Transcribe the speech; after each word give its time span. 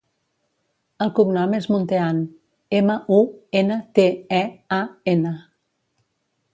El 1.05 1.11
cognom 1.19 1.53
és 1.57 1.67
Muntean: 1.75 2.23
ema, 2.79 2.97
u, 3.21 3.23
ena, 3.63 3.79
te, 4.01 4.09
e, 4.43 4.45
a, 4.83 4.85
ena. 5.17 5.39